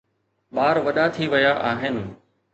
[0.55, 1.95] ٻار وڏا ٿي ويا آهن.